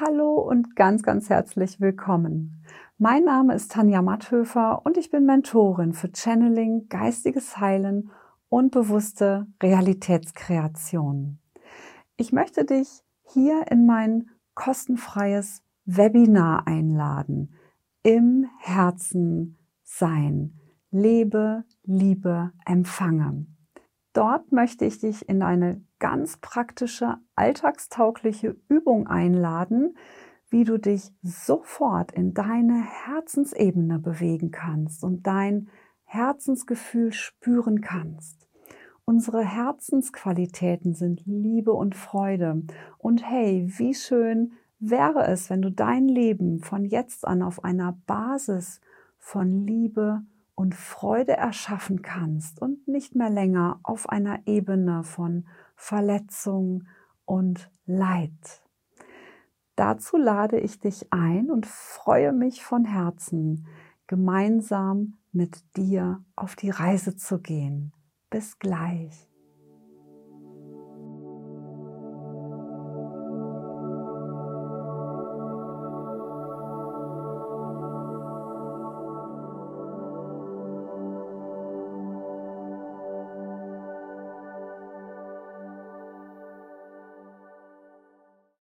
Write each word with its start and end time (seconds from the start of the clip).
Hallo 0.00 0.36
und 0.36 0.74
ganz, 0.74 1.02
ganz 1.02 1.28
herzlich 1.28 1.78
willkommen. 1.78 2.64
Mein 2.96 3.24
Name 3.24 3.54
ist 3.54 3.72
Tanja 3.72 4.00
Matthöfer 4.00 4.86
und 4.86 4.96
ich 4.96 5.10
bin 5.10 5.26
Mentorin 5.26 5.92
für 5.92 6.10
Channeling, 6.16 6.88
geistiges 6.88 7.58
Heilen 7.58 8.10
und 8.48 8.70
bewusste 8.70 9.46
Realitätskreation. 9.62 11.40
Ich 12.16 12.32
möchte 12.32 12.64
dich 12.64 13.02
hier 13.22 13.66
in 13.70 13.84
mein 13.84 14.30
kostenfreies 14.54 15.62
Webinar 15.84 16.66
einladen. 16.66 17.52
Im 18.02 18.46
Herzen 18.60 19.58
sein. 19.82 20.58
Lebe, 20.90 21.64
liebe, 21.84 22.52
empfange. 22.64 23.44
Dort 24.12 24.52
möchte 24.52 24.84
ich 24.84 24.98
dich 24.98 25.28
in 25.28 25.42
eine 25.42 25.82
ganz 25.98 26.36
praktische, 26.36 27.16
alltagstaugliche 27.34 28.56
Übung 28.68 29.06
einladen, 29.06 29.96
wie 30.50 30.64
du 30.64 30.78
dich 30.78 31.10
sofort 31.22 32.12
in 32.12 32.34
deine 32.34 32.82
Herzensebene 32.82 33.98
bewegen 33.98 34.50
kannst 34.50 35.02
und 35.02 35.26
dein 35.26 35.70
Herzensgefühl 36.04 37.12
spüren 37.12 37.80
kannst. 37.80 38.46
Unsere 39.06 39.42
Herzensqualitäten 39.42 40.94
sind 40.94 41.22
Liebe 41.24 41.72
und 41.72 41.96
Freude. 41.96 42.62
Und 42.98 43.28
hey, 43.28 43.66
wie 43.78 43.94
schön 43.94 44.52
wäre 44.78 45.26
es, 45.26 45.48
wenn 45.48 45.62
du 45.62 45.70
dein 45.70 46.06
Leben 46.06 46.60
von 46.60 46.84
jetzt 46.84 47.26
an 47.26 47.42
auf 47.42 47.64
einer 47.64 47.98
Basis 48.06 48.80
von 49.18 49.66
Liebe 49.66 50.22
und 50.54 50.74
Freude 50.74 51.32
erschaffen 51.32 52.02
kannst 52.02 52.60
und 52.60 52.86
nicht 52.86 53.14
mehr 53.14 53.30
länger 53.30 53.80
auf 53.82 54.08
einer 54.08 54.46
Ebene 54.46 55.02
von 55.04 55.48
Verletzung 55.76 56.86
und 57.24 57.70
Leid. 57.86 58.62
Dazu 59.76 60.16
lade 60.16 60.60
ich 60.60 60.78
dich 60.78 61.12
ein 61.12 61.50
und 61.50 61.66
freue 61.66 62.32
mich 62.32 62.62
von 62.62 62.84
Herzen, 62.84 63.66
gemeinsam 64.06 65.18
mit 65.32 65.76
dir 65.76 66.22
auf 66.36 66.56
die 66.56 66.70
Reise 66.70 67.16
zu 67.16 67.40
gehen. 67.40 67.92
Bis 68.28 68.58
gleich. 68.58 69.31